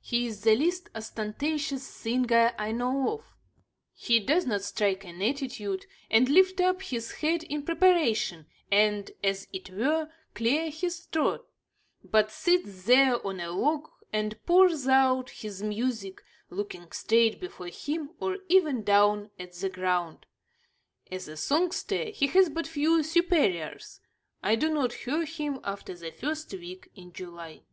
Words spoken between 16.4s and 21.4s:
looking straight before him, or even down at the ground. As a